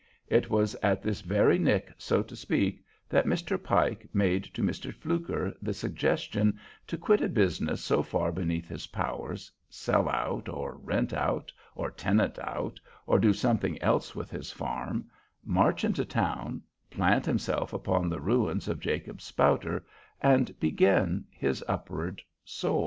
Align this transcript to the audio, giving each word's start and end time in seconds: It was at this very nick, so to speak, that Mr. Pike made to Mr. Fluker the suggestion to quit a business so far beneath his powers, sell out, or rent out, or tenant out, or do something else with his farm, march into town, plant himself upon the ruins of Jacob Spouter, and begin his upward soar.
It 0.29 0.49
was 0.49 0.73
at 0.81 1.03
this 1.03 1.21
very 1.21 1.59
nick, 1.59 1.93
so 1.95 2.23
to 2.23 2.35
speak, 2.35 2.83
that 3.07 3.27
Mr. 3.27 3.61
Pike 3.61 4.09
made 4.13 4.43
to 4.45 4.63
Mr. 4.63 4.91
Fluker 4.91 5.53
the 5.61 5.75
suggestion 5.75 6.59
to 6.87 6.97
quit 6.97 7.21
a 7.21 7.29
business 7.29 7.83
so 7.83 8.01
far 8.01 8.31
beneath 8.31 8.67
his 8.67 8.87
powers, 8.87 9.51
sell 9.69 10.09
out, 10.09 10.49
or 10.49 10.77
rent 10.81 11.13
out, 11.13 11.53
or 11.75 11.91
tenant 11.91 12.39
out, 12.39 12.79
or 13.05 13.19
do 13.19 13.31
something 13.31 13.79
else 13.79 14.15
with 14.15 14.31
his 14.31 14.51
farm, 14.51 15.05
march 15.45 15.83
into 15.83 16.03
town, 16.03 16.63
plant 16.89 17.23
himself 17.27 17.71
upon 17.71 18.09
the 18.09 18.19
ruins 18.19 18.67
of 18.67 18.79
Jacob 18.79 19.21
Spouter, 19.21 19.85
and 20.19 20.59
begin 20.59 21.25
his 21.29 21.63
upward 21.67 22.23
soar. 22.43 22.79